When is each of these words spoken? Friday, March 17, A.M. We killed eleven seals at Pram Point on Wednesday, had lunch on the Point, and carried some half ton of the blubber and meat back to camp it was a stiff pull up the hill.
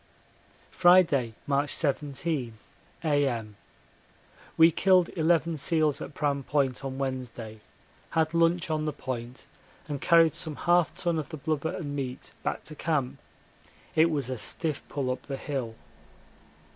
Friday, 0.71 1.35
March 1.45 1.69
17, 1.69 2.57
A.M. 3.03 3.55
We 4.57 4.71
killed 4.71 5.09
eleven 5.15 5.57
seals 5.57 6.01
at 6.01 6.15
Pram 6.15 6.41
Point 6.41 6.83
on 6.83 6.97
Wednesday, 6.97 7.59
had 8.09 8.33
lunch 8.33 8.71
on 8.71 8.85
the 8.85 8.93
Point, 8.93 9.45
and 9.87 10.01
carried 10.01 10.33
some 10.33 10.55
half 10.55 10.91
ton 10.95 11.19
of 11.19 11.29
the 11.29 11.37
blubber 11.37 11.75
and 11.75 11.95
meat 11.95 12.31
back 12.41 12.63
to 12.63 12.73
camp 12.75 13.19
it 13.95 14.09
was 14.09 14.31
a 14.31 14.39
stiff 14.39 14.81
pull 14.89 15.11
up 15.11 15.21
the 15.27 15.37
hill. 15.37 15.75